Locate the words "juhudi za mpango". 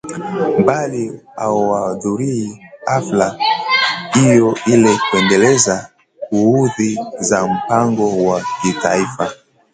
6.31-8.25